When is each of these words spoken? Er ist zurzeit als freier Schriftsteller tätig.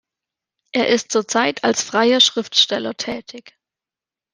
Er 0.71 0.87
ist 0.87 1.11
zurzeit 1.11 1.63
als 1.63 1.83
freier 1.83 2.21
Schriftsteller 2.21 2.95
tätig. 2.97 3.55